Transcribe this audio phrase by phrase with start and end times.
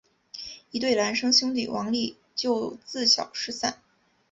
[0.71, 3.83] 一对孪生兄弟王利就自小失散。